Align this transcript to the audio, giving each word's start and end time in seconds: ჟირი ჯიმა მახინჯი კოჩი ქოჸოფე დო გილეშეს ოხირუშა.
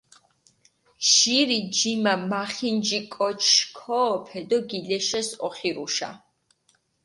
ჟირი 1.09 1.59
ჯიმა 1.77 2.13
მახინჯი 2.29 2.99
კოჩი 3.13 3.61
ქოჸოფე 3.77 4.39
დო 4.49 4.57
გილეშეს 4.69 5.29
ოხირუშა. 5.45 6.09